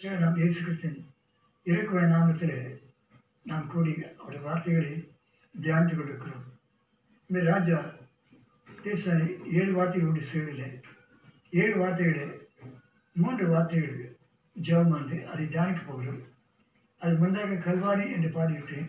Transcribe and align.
நாம் 0.00 0.36
இயேசு 0.40 0.58
கிறிஸ்தின் 0.64 0.98
இறக்குவ 1.66 2.00
நாமத்தில் 2.10 2.58
நாம் 3.50 3.64
கூடி 3.72 3.92
அவருடைய 4.18 4.42
வார்த்தைகளை 4.44 4.92
தியானித்துக் 5.54 5.98
கொண்டிருக்கிறோம். 5.98 6.44
இந்த 7.30 7.40
ராஜா 7.48 7.78
பேச 8.84 9.14
ஏழு 9.60 9.72
வார்த்தைகளுடைய 9.78 10.26
சேவையில் 10.28 10.68
ஏழு 11.62 11.74
வார்த்தைகளை 11.80 12.28
மூன்று 13.16 13.46
வார்த்தைகள் 13.54 13.98
ஜெபமானது 14.68 15.18
அதை 15.32 15.46
தியானிக்க 15.48 15.82
போகிறோம். 15.88 16.22
அது 17.02 17.16
முந்தாக 17.24 17.58
கல்வாரி 17.66 18.06
என்று 18.18 18.30
பாடியிருக்கிறேன். 18.38 18.88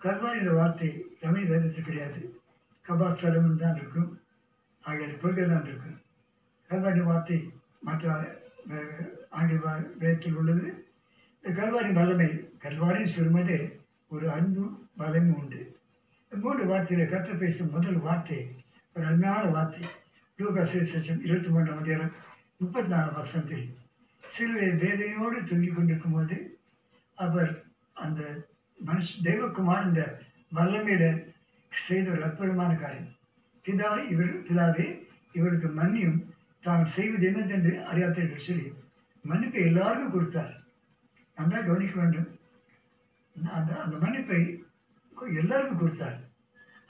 கல்வாரி 0.00 0.42
என்ற 0.42 0.52
வார்த்தை 0.60 0.90
தமிழ் 1.24 1.48
வேதத்தில் 1.52 1.88
கிடையாது. 1.90 2.20
கபாஸ்தலம் 2.86 3.62
தான் 3.64 3.80
இருக்கும். 3.82 4.10
ஆகிய 4.84 5.14
கொள்கை 5.22 5.46
தான் 5.46 5.66
இருக்கும். 5.70 5.96
கல்வாரி 6.70 7.04
வார்த்தை 7.12 7.40
மற்ற 7.88 8.18
ஆண்டு 9.38 9.56
ஆங்கில 9.68 10.38
உள்ளது. 10.40 10.68
இந்த 11.44 11.50
கல்வாரி 11.58 11.90
வல்லமை 11.98 12.30
கல்வாரி 12.64 13.02
சொல்லும்போது 13.16 13.56
ஒரு 14.14 14.26
அன்பும் 14.36 14.74
வல்லமும் 15.00 15.38
உண்டு. 15.40 15.60
இந்த 16.24 16.40
மூன்று 16.44 16.64
வார்த்தையில் 16.70 17.12
கற்று 17.12 17.34
பேசும் 17.42 17.74
முதல் 17.76 18.00
வார்த்தை 18.06 18.40
ஒரு 18.96 19.04
அருமையான 19.08 19.44
வார்த்தை. 19.56 19.82
லூகா 20.38 20.62
சுவிசேஷம் 20.72 21.22
இருபத்தி 21.26 21.50
மூன்றாம் 21.54 21.80
அதிகாரம் 21.82 22.12
முப்பத்தி 22.60 22.90
நாலு 22.94 23.10
வருஷத்தில் 23.18 23.64
சிலுவை 24.22 24.68
வேதனையோடு 24.82 25.38
தூங்கிக் 25.50 25.76
கொண்டிருக்கும் 25.76 26.16
போது 26.16 26.36
அவர் 27.18 27.50
அந்த 28.04 28.20
மனுஷ 28.78 29.08
தெய்வக்குமார் 29.28 29.86
இந்த 29.88 30.02
வல்லமையில் 30.58 31.08
செய்த 31.72 32.06
ஒரு 32.14 32.22
அற்புதமான 32.26 32.72
காரியம். 32.82 33.10
பிதா 33.64 33.90
இவர் 34.12 34.32
பிதாவே 34.46 34.86
இவருக்கு 35.38 35.68
மன்னியும் 35.80 36.20
தான் 36.64 36.84
செய்வது 36.96 37.26
என்னதென்று 37.30 37.72
அறியாதீர்கள் 37.90 38.46
சொல்லி 38.48 38.66
மன்னிப்பை 39.24 39.62
எல்லாருக்கும் 39.70 40.14
கொடுத்தார். 40.14 40.52
நல்லா 41.38 41.58
கவனிக்க 41.68 41.94
வேண்டும். 42.00 42.28
அந்த 43.58 43.70
அந்த 43.84 43.96
மன்னிப்பை 44.04 44.40
எல்லாருக்கும் 45.40 45.80
கொடுத்தார். 45.82 46.18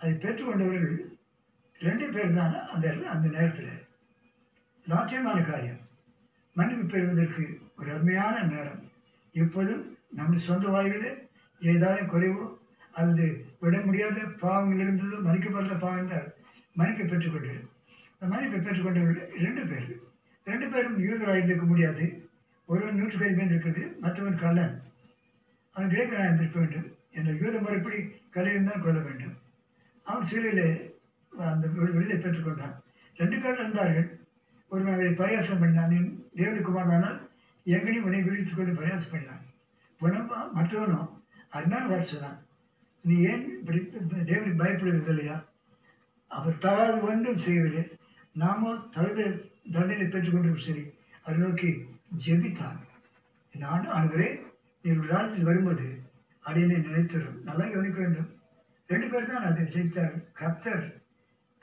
அதை 0.00 0.12
பெற்றுக்கொண்டவர்கள் 0.24 0.98
ரெண்டு 1.78 2.06
பேர் 2.14 2.36
தான் 2.38 2.54
அந்த 2.72 2.86
அந்த 3.14 3.26
நேரத்தில். 3.36 3.72
லாட்சியமான 4.86 5.38
காரியம். 5.50 5.80
மன்னிப்பு 6.56 6.84
பெறுவதற்கு 6.92 7.44
ஒரு 7.78 7.88
அருமையான 7.94 8.36
நேரம். 8.54 8.80
எப்போதும் 9.34 9.82
நம்முடைய 10.18 10.42
சொந்த 10.46 10.66
வாய்களில் 10.74 11.18
ஏதாவது 11.60 12.02
குறைவோ 12.12 12.44
அல்லது 12.98 13.26
விட 13.62 13.76
முடியாத 13.86 14.20
பாவங்கள் 14.42 14.82
இருந்ததோ 14.84 15.18
மன்னிக்கப்படாத 15.26 15.76
பாவம் 15.82 15.98
இருந்தால் 15.98 16.28
மன்னிப்பை 16.78 17.06
பெற்றுக்கொண்டு 17.06 17.52
அந்த 18.12 18.30
மன்னிப்பை 18.32 18.60
பெற்றுக்கொண்டவர்கள் 18.60 19.36
இரண்டு 19.40 19.62
பேர். 19.70 19.90
ரெண்டு 20.44 20.68
பேரும் 20.70 20.98
யூதராக 20.98 21.36
இருந்திருக்க 21.36 21.66
முடியாது. 21.66 22.28
ஒருவன் 22.66 22.96
நூற்றுக்கு 22.96 23.26
அதிபன் 23.26 23.52
இருக்கிறது 23.52 23.96
மற்றவன் 24.00 24.38
கள்ளன். 24.38 24.82
அவன் 25.72 25.90
கிரேக்கராக 25.90 26.28
இருந்திருக்க 26.28 26.58
வேண்டும். 26.58 26.88
என்ற 27.10 27.32
யூத 27.32 27.60
முறைப்படி 27.60 27.98
கல்லிருந்தான் 28.34 28.82
கொள்ள 28.82 29.00
வேண்டும். 29.00 29.36
அவன் 30.02 30.22
சிறையில் 30.22 30.98
அந்த 31.38 31.66
விடுதலை 31.66 32.16
பெற்றுக்கொண்டான் 32.16 32.76
ரெண்டு 33.16 33.38
பேர் 33.40 33.58
இருந்தார்கள் 33.58 34.08
ஒரு 34.68 34.92
அவரை 34.92 35.12
பரியாசம் 35.12 35.62
பண்ணான். 35.62 35.96
என் 35.96 36.24
தேவனுக்கு 36.36 37.28
எங்கனையும் 37.64 38.04
உன்னை 38.04 38.22
விழித்து 38.22 38.54
கொண்டு 38.54 38.80
பரியாசம் 38.80 39.12
பண்ணான். 39.12 39.44
புனமா 40.00 40.38
மற்றவனும் 40.56 41.08
அதனால 41.50 41.86
வார்த்தை 41.86 42.08
சொன்னான். 42.08 42.38
நீ 43.02 43.16
ஏன் 43.30 43.44
இப்படி 43.58 43.78
தேவனுக்கு 43.78 44.60
பயப்படுகிறது 44.60 45.08
இல்லையா 45.08 45.44
அவர் 46.28 46.58
தவறாது 46.58 47.02
ஒன்றும் 47.02 47.36
செய்யவில்லை. 47.36 47.84
நாமும் 48.32 48.90
தகுந்த 48.92 49.22
தண்டனை 49.74 50.06
பெற்றுக்கொண்டும் 50.06 50.64
சரி. 50.66 50.84
அதை 51.24 51.36
நோக்கி 51.42 51.70
ஜெபித்தான். 52.24 52.78
நான் 53.54 53.90
ஆண்களே 53.96 54.28
நீர் 54.84 55.10
ராஜ்யத்தில் 55.12 55.48
வரும்போது 55.48 55.86
அடியனை 56.44 56.78
நினைத்தரும் 56.86 57.40
நல்லா 57.48 57.64
கவனிக்க 57.72 57.98
வேண்டும். 58.00 58.30
ரெண்டு 58.90 59.08
பேர் 59.08 59.30
தான் 59.30 59.46
அதை 59.48 59.64
ஜெபித்தார். 59.74 60.14
கர்த்தர் 60.40 60.84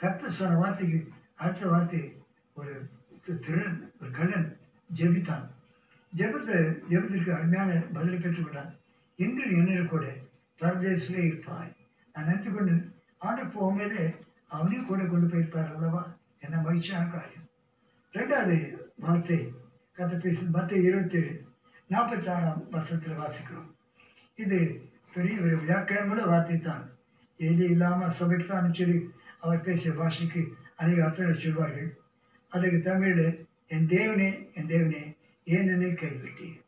கர்த்தர் 0.01 0.37
சொன்ன 0.39 0.57
வார்த்தைக்கு 0.57 0.99
அடுத்த 1.35 1.67
வார்த்தை 1.67 2.01
ஒரு 2.59 2.73
திருடன் 3.45 3.79
ஒரு 4.01 4.11
கள்ளன் 4.11 4.49
ஜெபித்தான். 4.99 5.45
ஜெபத்தை 6.13 6.57
ஜெபத்திற்கு 6.91 7.31
அருமையான 7.37 7.71
பதிலை 7.95 8.17
பெற்றுக்கொண்டான் 8.19 8.71
இன்று 9.19 9.45
என்ன 9.59 9.81
கூட 9.93 10.05
பரதேசிலே 10.61 11.23
இருப்பாய். 11.29 11.73
நான் 12.13 12.25
நினைத்து 12.27 12.51
கொண்டு 12.51 12.75
ஆண்டு 13.27 13.43
போகும்போதே 13.55 14.05
அவனையும் 14.47 14.87
கூட 14.91 15.01
கொண்டு 15.05 15.27
போயிருப்பார் 15.27 15.73
அல்லவா? 15.75 16.03
என்ன 16.39 16.55
மகிழ்ச்சியான 16.61 17.09
காரியம். 17.11 17.46
ரெண்டாவது 18.17 18.57
வார்த்தை 18.99 19.39
கதை 19.97 20.15
பேசும் 20.17 20.53
மற்ற 20.55 20.71
இருபத்தேழு 20.87 21.33
நாற்பத்தாறாம் 21.89 22.61
வருஷத்தில் 22.71 23.19
வாசிக்கிறோம். 23.19 23.69
இது 24.39 24.59
பெரிய 25.13 25.35
ஒரு 25.43 25.55
வியாக்கியானமுள்ள 25.63 26.23
வார்த்தை 26.27 26.57
தான் 26.59 26.83
எது 27.39 27.63
இல்லாமல் 27.73 28.15
சபைக்கு 28.19 28.47
தான் 28.47 28.77
சொல்லி 28.79 28.97
அவர் 29.39 29.65
பேசிய 29.67 29.91
பாஷைக்கு 29.93 30.41
அதிக 30.75 30.97
அர்த்தங்களை 31.05 31.37
சொல்வார்கள். 31.37 31.89
அதுக்கு 32.51 32.79
தமிழில் 32.81 33.25
என் 33.67 33.87
தேவனே 33.87 34.29
என் 34.53 34.69
தேவனே 34.73 35.03
ஏன் 35.47 35.71
என்னை 35.73 35.91
கைவிட்டீர் 35.93 36.61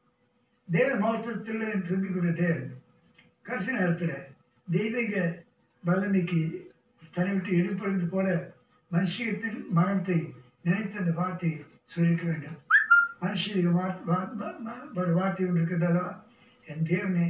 தேவ 0.67 0.89
மகத்துவத்தில் 0.95 1.85
தூக்கி 1.87 2.33
தேவன் 2.41 2.67
கடைசி 3.45 3.71
நேரத்தில் 3.71 4.17
தெய்வீக 4.67 5.15
வல்லமைக்கு 5.83 6.41
தன்னை 7.13 7.31
விட்டு 7.33 7.51
எடுப்பது 7.57 8.07
போல 8.07 8.27
மனுஷியத்தின் 8.91 9.59
மரணத்தை 9.71 10.19
நினைத்த 10.65 10.99
அந்த 11.01 11.11
வார்த்தையை 11.19 11.59
சொல்லிக்க 11.93 12.23
வேண்டும். 12.29 12.57
மனுஷனுக்கு 13.21 13.71
வார்த்தை 13.77 14.49
ஒரு 15.01 15.13
வார்த்தை 15.19 15.45
ஒன்று 15.47 15.61
இருக்கிறதாலவா? 15.61 16.11
என் 16.71 16.85
தேவனே 16.91 17.27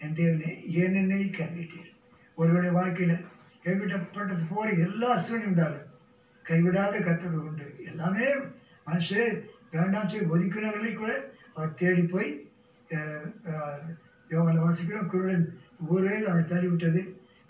என் 0.00 0.16
தேவனே 0.20 0.50
ஏன் 0.82 0.98
கைவிட்டீர்? 1.38 1.90
ஒருவருடைய 2.38 2.72
வாழ்க்கையில் 2.78 3.26
கைவிட்டப்பட்டது 3.64 4.44
போல 4.50 4.66
எல்லா 4.86 5.10
சூழ்நிலையும் 5.24 5.48
இருந்தாலும் 5.48 5.88
கைவிடாத 6.44 7.00
கத்தர் 7.06 7.40
உண்டு. 7.48 7.66
எல்லாமே 7.90 8.26
மனுஷரே 8.86 9.26
வேண்டாம் 9.74 10.08
சொல்லி 10.12 10.30
ஒதுக்கினவர்களை 10.34 10.92
கூட 10.94 11.12
அவர் 11.54 11.78
தேடி 11.80 12.04
போய் 12.14 12.30
யோகாவில் 14.30 14.64
வாசிக்கிறோம் 14.64 15.10
குருடன் 15.12 15.44
ஊரே 15.92 16.14
அவனை 16.28 16.44
தள்ளிவிட்டது. 16.52 17.02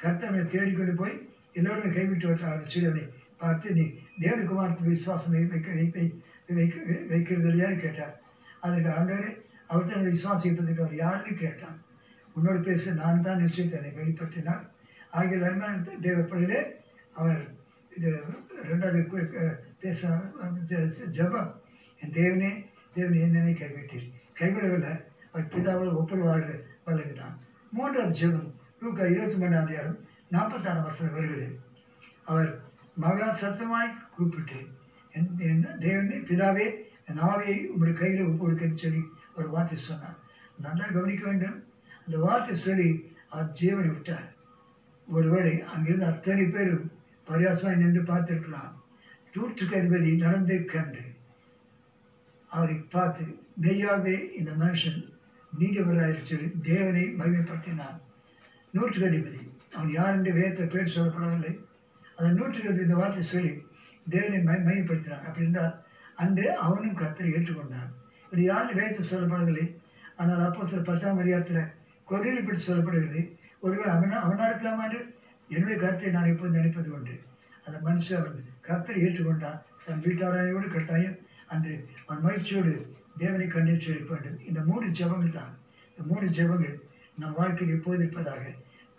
கர்த்தவனை 0.03 0.43
தேடிக்கொண்டு 0.55 0.95
போய் 1.03 1.17
எல்லோரும் 1.59 1.95
கைவிட்டு 1.97 2.29
விட்டார் 2.29 2.71
சொல்லி 2.75 2.91
அவனை 2.91 3.05
பார்த்து 3.41 3.75
நீ 3.75 3.91
தேவனுக்குமாரத்துக்கு 4.21 4.83
விசுவாசம் 4.83 5.49
வைக்க 5.49 5.73
வைப்பை 5.73 6.23
வைக்க 6.49 6.81
வை- 6.81 7.06
வைக்கிறது 7.06 7.49
இல்லையான்னு 7.49 7.78
கேட்டார். 7.78 8.21
அதுக்கு 8.61 8.91
ஆண்டவரே 8.91 9.41
அவர் 9.67 9.87
தான் 9.87 10.03
விசுவாசிப்பதற்கு 10.03 10.78
அவர் 10.78 10.95
யாருன்னு 10.95 11.37
கேட்டான். 11.37 11.83
உன்னோடு 12.34 12.61
பேச 12.61 12.93
நான் 12.93 13.23
தான் 13.23 13.39
நிச்சயத்தை 13.39 13.73
என்னை 13.73 13.91
வெளிப்படுத்தினார். 13.91 14.69
ஆகிய 15.11 15.45
அருமையான 15.45 15.77
தேவப்படையிலே 15.77 16.62
அவர் 17.15 17.55
இது 17.97 18.21
ரெண்டாவது 18.62 19.53
பேச 19.81 20.09
ஜபம் 20.65 21.11
ஜெபம். 21.11 21.53
என் 22.01 22.11
தேவனே 22.11 22.67
தேவனே 22.95 23.21
என்னை 23.21 23.53
கைவிட்டீர். 23.53 24.12
கைவிடவில்லை 24.39 25.05
அவர் 25.33 25.47
பிதாவோடு 25.47 25.97
ஒப்புரவாடு 25.97 26.62
வழங்கினான் 26.84 27.39
மூன்றாவது 27.72 28.21
ஜெபம் 28.21 28.55
லூக்கா 28.81 29.05
இருபத்தி 29.05 29.34
மூணாம் 29.34 29.65
அதிகாரம் 29.65 29.99
நாற்பத்தாறாம் 30.31 30.83
வருஷம் 30.83 31.12
வருகிறது. 31.12 31.59
அவர் 32.25 32.70
மகா 32.97 33.28
சத்தமாய் 33.43 33.97
கூப்பிட்டு 34.17 34.61
என் 35.12 35.28
என்ன 35.39 35.69
தேவனே 35.84 36.19
பிதாவே 36.28 36.67
என் 37.09 37.23
ஆவியை 37.31 37.56
உங்களுடைய 37.71 37.95
கையில் 37.99 38.27
ஒப்பு 38.27 38.43
கொடுக்கன்னு 38.43 38.83
சொல்லி 38.83 39.03
ஒரு 39.34 39.49
வார்த்தை 39.49 39.78
சொன்னார். 39.78 40.19
நல்லா 40.59 40.87
கவனிக்க 40.87 41.25
வேண்டும். 41.28 41.59
அந்த 42.05 42.19
வார்த்தை 42.19 42.56
சொல்லி 42.56 42.89
அவர் 43.28 43.55
ஜீவனை 43.61 43.91
விட்டார். 43.93 44.28
ஒருவேளை 45.09 45.55
அங்கிருந்து 45.75 46.06
அத்தனை 46.06 46.45
பேரும் 46.47 46.91
பரியாசமாய் 47.28 47.81
நின்று 47.83 48.03
பார்த்துருக்கலாம். 48.03 48.73
நூற்றுக்கு 49.34 49.77
அதிபதி 49.81 50.17
நடந்து 50.17 50.65
கண்டு 50.65 51.05
அவரை 52.51 52.77
பார்த்து 52.92 53.25
மெய்யாகவே 53.65 54.16
இந்த 54.39 54.53
மனுஷன் 54.63 55.01
நீதிபராக 55.53 56.16
சொல்லி 56.25 56.48
தேவனை 56.63 57.04
மகிமைப்படுத்தினான். 57.21 57.98
நூற்றுக்கு 58.75 59.09
அதிபதி 59.10 59.42
அவன் 59.75 59.91
யார் 59.91 60.16
என்று 60.16 60.33
வேத்த 60.39 60.66
பேர் 60.66 60.95
சொல்லப்படவில்லை. 60.97 61.54
அந்த 62.21 62.31
நூற்றுக்கு 62.39 62.69
இருபது 62.69 62.87
இந்த 62.87 62.97
வார்த்தை 63.01 63.22
சொல்லி 63.25 63.53
தேவனை 64.15 64.39
மை 64.49 64.57
மையப்படுத்தினான் 64.67 65.25
அப்படி 65.27 65.45
இருந்தால் 65.45 65.75
அன்று 66.22 66.47
அவனும் 66.65 66.99
கர்த்தரை 67.01 67.31
ஏற்றுக்கொண்டான். 67.37 67.91
இப்படி 68.25 68.43
யார் 68.45 68.75
வேதத்தில் 68.78 69.11
சொல்லப்படவில்லை 69.13 69.67
ஆனால் 70.21 70.43
அப்போ 70.47 70.67
சில 70.71 70.81
பத்தாம் 70.89 71.21
அதிகாரத்தில் 71.22 71.71
கொரியில் 72.09 72.47
பற்றி 72.49 72.61
சொல்லப்படுகிறது. 72.67 73.22
ஒருவேளை 73.65 73.91
அவனா 73.95 74.19
அவனாக 74.27 74.51
இருக்கலாமா 74.51 74.84
என்று? 74.89 75.01
என்னுடைய 75.55 75.77
கருத்தை 75.83 76.11
நான் 76.17 76.31
எப்போது 76.33 76.57
நினைப்பது 76.59 76.91
உண்டு. 76.97 77.15
அந்த 77.67 77.77
மனுஷன் 77.87 78.21
அவன் 78.21 78.39
கர்த்தரை 78.69 79.01
ஏற்றுக்கொண்டான். 79.07 79.59
தன் 79.87 80.05
வீட்டாரோடு 80.07 80.69
கட்டாயம் 80.77 81.19
அன்று 81.55 81.75
அவன் 82.07 82.25
மகிழ்ச்சியோடு 82.27 82.75
தேவனை 83.23 83.47
கண்டித்து 83.49 83.87
சொல்லிக்க 83.87 84.11
வேண்டும். 84.15 84.39
இந்த 84.51 84.61
மூணு 84.71 84.87
ஜெபங்கள் 85.01 85.39
தான். 85.41 85.53
இந்த 85.91 86.03
மூணு 86.11 86.27
ஜெபங்கள் 86.39 86.77
நம் 87.23 87.39
வாழ்க்கையில் 87.39 87.77
எப்போது 87.77 88.03
இருப்பதாக 88.05 88.53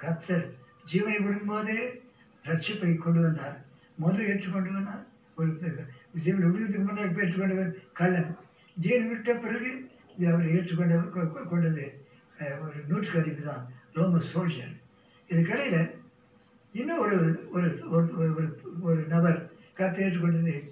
கர்த்தர் 0.04 0.48
ஜீவனை 0.92 1.20
விடும்போதே 1.26 1.80
ரட்சிப்பை 2.46 2.98
கொண்டு 2.98 3.22
வந்தார். 3.22 3.66
முதல் 3.96 4.28
ஏற்றுக்கொண்டு 4.28 4.74
வந்தார். 4.74 5.06
ஒரு 5.36 5.60
ஜீவன் 6.14 6.52
விடுவதற்கு 6.52 6.94
முன்னாடி 6.94 7.26
ஏற்றுக்கொண்டவர் 7.26 7.94
கள்ளன். 7.94 8.38
ஜீவன் 8.76 9.08
விட்ட 9.08 9.34
பிறகு 9.34 9.90
அவர் 10.28 10.46
ஏற்றுக்கொண்ட 10.46 11.48
கொண்டது 11.48 12.06
ஒரு 12.40 12.74
நூற்றுக்கு 12.88 13.20
அதிப்பு 13.20 13.42
தான். 13.42 13.72
ரோம 13.94 14.22
சோல்ஜர். 14.34 14.82
இதுக்கிடையில் 15.30 15.92
இன்னும் 16.74 17.00
ஒரு 17.00 17.48
ஒரு 17.52 17.68
ஒரு- 17.68 18.18
ஒரு 18.18 18.62
ஒரு 18.82 19.06
நபர் 19.08 19.52
கருத்தை 19.74 20.06
ஏற்றுக்கொண்டது. 20.06 20.70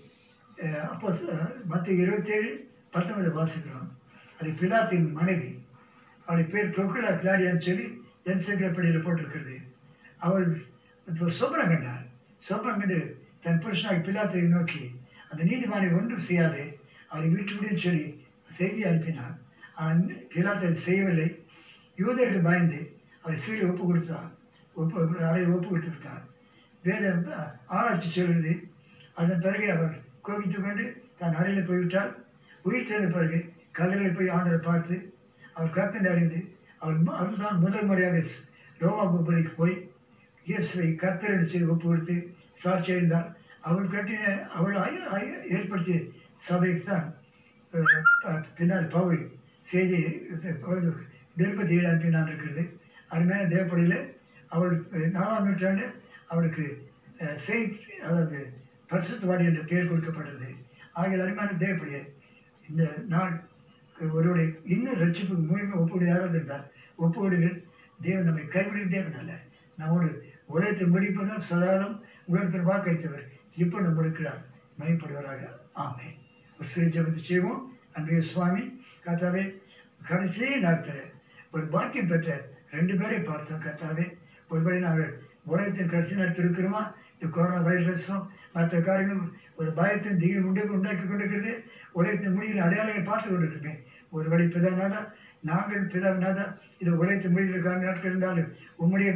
அப்போ 0.78 1.18
மற்ற 1.66 1.92
இருபத்தேழு 1.92 2.72
பத்தொன்பது 2.92 3.46
வாசிக்கிறோம். 3.46 3.90
அது 4.40 4.52
பிலாத்தின் 4.52 5.12
மனைவி. 5.12 5.64
அவளுடைய 6.26 6.64
பேர் 6.64 6.80
ப்ரொக்குலா 6.80 7.08
கிளாடியான்னு 7.08 7.66
சொல்லி 7.66 8.02
என்சைக்ளோபீடியில் 8.26 9.04
போட்டிருக்கிறது. 9.04 9.56
அவள் 10.18 10.62
இப்போ 11.10 11.26
சொப்பனம் 11.40 11.72
கண்டாள் 11.74 12.06
கண்டு 12.78 12.98
தன் 13.42 13.62
புருஷனாக 13.64 14.04
பிள்ளாத்தை 14.06 14.42
நோக்கி 14.48 14.82
அந்த 15.30 15.42
நீதிமானை 15.44 15.98
ஒன்றும் 15.98 16.20
செய்யாதே. 16.20 16.66
அவரை 17.08 17.30
வீட்டுக்குள்ளே 17.30 17.78
சொல்லி 17.78 18.06
செய்தி 18.58 18.84
அனுப்பினான். 18.84 19.36
அவன் 19.76 20.02
பிலாத்தை 20.34 20.74
செய்யவில்லை. 20.80 21.28
யூதருக்கு 21.98 22.42
பயந்து 22.42 22.80
அவரை 23.24 23.40
சீரை 23.40 23.70
ஒப்பு 23.70 23.84
கொடுத்தான். 23.86 24.30
ஒப்பு 24.76 24.98
அடையை 25.24 25.50
ஒப்பு 25.50 25.68
கொடுத்து 25.70 25.90
விட்டான். 25.90 26.24
வேறு 26.84 27.08
ஆராய்ச்சி 27.68 28.10
சொல்கிறது 28.10 28.54
அதன் 29.14 29.42
பிறகு 29.42 29.72
அவர் 29.72 29.96
கோபித்து 30.22 30.62
கொண்டு 30.62 30.86
தான் 31.18 31.36
அறையில் 31.36 31.66
போய்விட்டால் 31.66 32.12
உயிர் 32.66 32.88
சேர்ந்த 32.88 33.10
பிறகு 33.10 33.40
கல்லறையில் 33.72 34.16
போய் 34.16 34.30
ஆண்டரை 34.30 34.58
பார்த்து 34.60 34.96
அவர் 35.54 35.70
கர்த்தனை 35.70 36.12
அறிந்து 36.12 36.40
அவர் 36.80 37.04
மு- 37.04 37.18
அவர்தான் 37.18 37.60
முதல் 37.60 37.86
முறையாக 37.86 38.22
ரோமா 38.80 39.06
பூபதிக்கு 39.08 39.54
போய் 39.56 39.76
இயேசுவை 40.50 40.90
கர்த்தரை 41.02 41.36
செய்து 41.54 41.72
ஒப்பு 41.74 41.88
கொடுத்து 41.88 42.16
சாட்சி 42.64 42.92
எழுந்தார் 42.96 43.28
அவள் 43.68 43.92
கட்டின 43.94 44.24
அவள் 44.58 44.78
ஏற்படுத்திய 45.56 45.98
சபைக்கு 46.48 46.84
தான் 46.92 47.08
பின்னால் 48.58 48.94
பவுல் 48.96 49.20
செய்தி 49.72 50.00
நிருபதி 51.40 51.76
அனுப்பினான் 51.90 52.30
இருக்கிறது. 52.32 52.64
அருமையான 53.14 53.44
தேவப்படையில் 53.54 54.00
அவள் 54.56 54.74
நாலாம் 55.18 55.46
நூற்றாண்டு 55.48 55.86
அவளுக்கு 56.32 56.66
செயின்ட் 57.46 57.78
அதாவது 58.08 58.40
பரிசுத்தவாடி 58.92 59.44
என்ற 59.50 59.62
பெயர் 59.72 59.92
கொடுக்கப்பட்டது. 59.92 60.50
ஆகிய 61.00 61.22
அருமையான 61.26 61.58
தேவப்படியை 61.66 62.02
இந்த 62.70 62.84
நாள் 63.14 63.36
ஒருவருடைய 63.96 64.48
இன்னும் 64.74 65.00
ரட்சிப்பு 65.04 65.36
மூலியமாக 65.50 65.82
ஒப்புவிட 65.84 66.06
யாராவது 66.10 66.38
இருந்தால் 66.38 66.66
ஒப்புவிடுங்கள் 67.04 67.58
தேவன் 68.00 68.28
நம்மை 68.30 68.46
கைவிடுகிற 68.56 68.90
தேவன் 68.96 69.20
அல்ல. 69.22 69.34
நம்மோடு 69.78 70.10
உலகத்தை 70.54 70.86
முடிப்பதும் 70.94 71.48
சதாரம் 71.50 71.96
உலகத்தில் 72.32 72.68
வாக்களித்தவர் 72.70 73.26
இப்போ 73.64 73.78
நம்ம 73.86 74.02
இருக்கிறார். 74.04 74.42
மயப்படுவராக 74.80 75.42
ஆமே 75.86 76.08
ஒரு 76.60 76.68
சிறு 76.74 76.88
ஜபத்தை 76.96 77.22
செய்வோம். 77.32 77.62
அன்றைய 77.96 78.22
சுவாமி 78.32 78.64
கத்தாவே 79.06 79.44
கடைசி 80.10 80.46
நேரத்தில் 80.66 81.04
ஒரு 81.54 81.66
பாக்கியம் 81.74 82.10
பெற்ற 82.12 82.30
ரெண்டு 82.76 82.94
பேரை 83.00 83.20
பார்த்தோம் 83.30 83.64
கத்தாவே 83.66 84.06
ஒருபடி 84.52 84.80
நாங்கள் 84.88 85.12
உலகத்தின் 85.52 85.92
கடைசி 85.94 86.20
நேரத்தில் 86.20 86.46
இருக்கிறோமா? 86.46 86.84
இந்த 87.14 87.28
கொரோனா 87.36 87.60
வைரஸும் 87.68 88.26
மற்ற 88.56 88.74
காரியங்களும் 88.88 89.32
ஒரு 89.60 89.70
பயத்தை 89.80 90.12
திகில் 90.22 90.46
உண்டு 90.50 90.62
உண்டாக்கி 90.76 91.06
கொண்டிருக்கிறது. 91.06 91.54
உலகத்தின் 91.98 92.36
முடிவில் 92.36 92.66
அடையாளங்களை 92.66 93.04
பார்த்து 93.10 93.28
கொண்டிருக்கிறேன் 93.30 93.82
ஒரு 94.18 94.28
வழி 94.32 94.46
இப்போதான் 94.48 95.10
நாங்கள் 95.44 95.90
பிதாவினாதா 95.94 96.46
இது 96.80 96.98
உலகத்து 96.98 97.30
முடிவில் 97.30 97.62
கால 97.62 97.78
நாட்கள் 97.84 98.12
இருந்தாலும் 98.12 98.50
உம்முடைய 98.80 99.12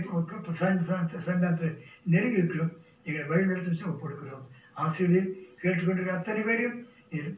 சந்தானத்தில் 1.27 1.75
நெருங்கி 2.03 2.41
இருக்கிறோம் 2.41 2.73
எங்களை 3.03 3.25
வழிநடத்தி 3.29 3.89
ஒப்படுக்கிறோம் 3.91 4.45
ஆசிரியர் 4.73 5.29
கேட்டுக்கொண்டிருக்கிற 5.61 6.15
அத்தனை 6.17 6.43
பேரையும் 6.43 6.79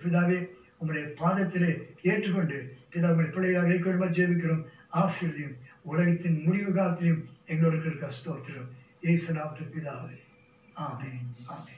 பிதாவே 0.03 0.39
உங்களுடைய 0.77 1.05
பாதத்திலே 1.19 1.71
ஏற்றுக்கொண்டு 2.01 2.57
பிதா 2.93 3.09
உங்களுடைய 3.09 3.33
பிள்ளையாக 3.35 3.67
வைக்கொள்ளுமா 3.67 4.07
ஜெபிக்கிறோம். 4.17 4.63
ஆசிரியரையும் 4.93 5.55
உலகத்தின் 5.81 6.43
முடிவு 6.43 6.71
காலத்திலையும் 6.71 7.23
எங்களோட 7.47 7.73
இருக்கிற 7.79 8.11
ஸ்தோத்திரம். 8.19 8.69
ஏசு 9.01 9.33
பிதாவே. 9.75 10.17
ஆமே 10.75 11.09
ஆமே 11.55 11.73